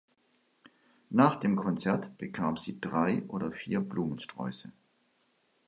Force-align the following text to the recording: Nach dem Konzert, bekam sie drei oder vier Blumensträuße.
Nach 1.11 1.35
dem 1.35 1.55
Konzert, 1.55 2.17
bekam 2.17 2.57
sie 2.57 2.81
drei 2.81 3.21
oder 3.27 3.51
vier 3.51 3.81
Blumensträuße. 3.81 4.71